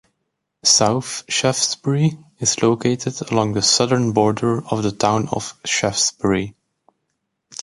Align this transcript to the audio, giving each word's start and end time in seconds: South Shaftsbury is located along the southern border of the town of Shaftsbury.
South 0.63 1.25
Shaftsbury 1.29 2.17
is 2.39 2.63
located 2.63 3.21
along 3.31 3.53
the 3.53 3.61
southern 3.61 4.13
border 4.13 4.65
of 4.67 4.81
the 4.81 4.91
town 4.91 5.29
of 5.31 5.53
Shaftsbury. 5.63 6.55